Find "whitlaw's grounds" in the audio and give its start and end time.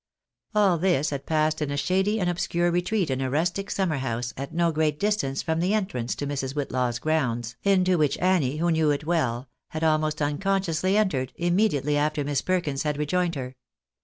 6.55-7.55